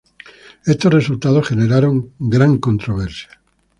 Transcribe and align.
Estos 0.73 0.91
resultados 0.97 1.47
generaron 1.49 1.95
gran 2.33 2.51
controversia. 2.57 3.29